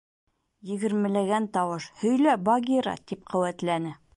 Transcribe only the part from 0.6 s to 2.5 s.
Егермеләгән тауыш: «һөйлә,